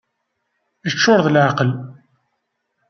Iččur 0.87 1.19
d 1.25 1.27
leεqel! 1.33 1.71